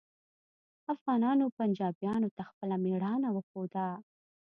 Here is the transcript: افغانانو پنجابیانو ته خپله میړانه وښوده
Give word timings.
افغانانو 0.93 1.45
پنجابیانو 1.57 2.29
ته 2.37 2.41
خپله 2.49 2.75
میړانه 2.85 3.29
وښوده 3.31 3.87